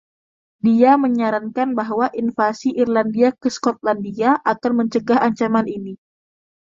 [0.67, 5.93] Dia menyarankan bahwa invasi Irlandia ke Skotlandia akan mencegah ancaman ini.